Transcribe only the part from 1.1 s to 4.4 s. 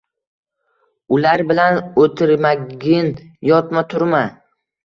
Ular bilan utirmagin yotma turma